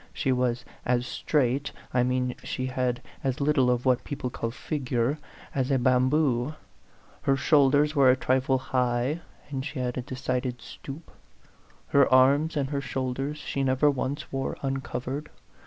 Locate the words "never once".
13.63-14.31